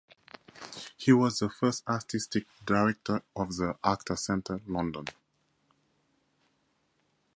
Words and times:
He 0.97 1.13
was 1.13 1.37
the 1.37 1.47
first 1.51 1.87
Artistic 1.87 2.47
Director 2.65 3.21
of 3.35 3.55
The 3.57 3.77
Actors 3.83 4.21
Centre, 4.21 4.59
London. 4.65 5.05